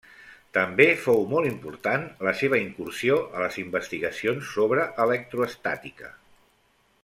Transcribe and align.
També 0.57 0.85
fou 1.01 1.19
molt 1.33 1.49
important 1.49 2.07
la 2.29 2.33
seva 2.39 2.61
incursió 2.63 3.19
a 3.27 3.45
les 3.45 3.61
investigacions 3.65 4.49
sobre 4.57 4.87
electroestàtica. 5.07 6.15